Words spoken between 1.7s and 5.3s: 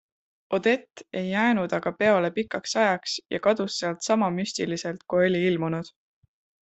aga peole pikaks ajaks ja kadus sealt sama müstiliselt kui